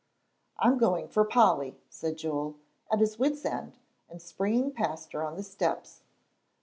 [0.57, 2.57] "I'm going for Polly," said Joel,
[2.91, 3.77] at his wits' end,
[4.09, 6.01] and springing past her on the steps.